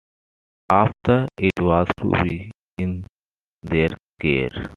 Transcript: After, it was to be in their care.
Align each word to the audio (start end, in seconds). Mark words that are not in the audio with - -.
After, 0.71 1.27
it 1.37 1.51
was 1.59 1.87
to 1.99 2.09
be 2.23 2.49
in 2.79 3.05
their 3.61 3.89
care. 4.19 4.65